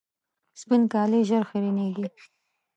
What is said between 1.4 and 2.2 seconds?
خیرنېږي.